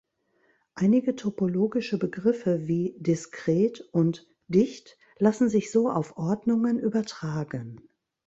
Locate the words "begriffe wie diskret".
1.99-3.81